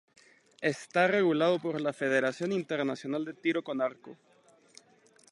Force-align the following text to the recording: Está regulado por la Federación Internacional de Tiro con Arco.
Está 0.73 1.05
regulado 1.05 1.59
por 1.59 1.79
la 1.79 1.93
Federación 1.93 2.51
Internacional 2.53 3.23
de 3.23 3.35
Tiro 3.35 3.63
con 3.63 3.83
Arco. 3.83 4.17